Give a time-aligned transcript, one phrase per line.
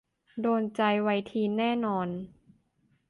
[0.41, 2.07] โดนใจวัยทีนแน่นอน